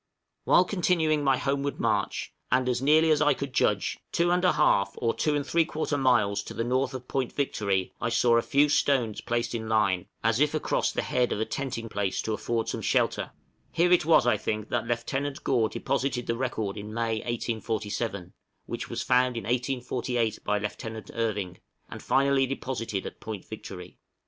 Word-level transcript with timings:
When 0.45 0.63
continuing 0.63 1.23
my 1.23 1.37
homeward 1.37 1.79
march, 1.79 2.33
and, 2.51 2.67
as 2.67 2.81
nearly 2.81 3.11
as 3.11 3.21
I 3.21 3.35
could 3.35 3.53
judge, 3.53 3.99
2 4.13 4.29
1/2 4.29 4.93
or 4.97 5.13
2 5.13 5.33
3/4 5.33 5.99
miles 6.01 6.41
to 6.41 6.55
the 6.55 6.63
north 6.63 6.95
of 6.95 7.07
Point 7.07 7.31
Victory, 7.33 7.93
I 8.01 8.09
saw 8.09 8.37
a 8.37 8.41
few 8.41 8.67
stones 8.67 9.21
placed 9.21 9.53
in 9.53 9.69
line, 9.69 10.07
as 10.23 10.39
if 10.39 10.55
across 10.55 10.91
the 10.91 11.03
head 11.03 11.31
of 11.31 11.39
a 11.39 11.45
tenting 11.45 11.87
place 11.87 12.19
to 12.23 12.33
afford 12.33 12.67
some 12.67 12.81
shelter; 12.81 13.29
here 13.71 13.91
it 13.91 14.03
was 14.03 14.25
I 14.25 14.37
think 14.37 14.69
that 14.69 14.87
Lieutenant 14.87 15.43
Gore 15.43 15.69
deposited 15.69 16.25
the 16.25 16.35
record 16.35 16.77
in 16.77 16.91
May, 16.95 17.17
1847, 17.17 18.33
which 18.65 18.89
was 18.89 19.03
found 19.03 19.37
in 19.37 19.43
1848 19.43 20.39
by 20.43 20.57
Lieutenant 20.57 21.11
Irving, 21.13 21.59
and 21.91 22.01
finally 22.01 22.47
deposited 22.47 23.05
at 23.05 23.19
Point 23.19 23.45
Victory. 23.47 23.99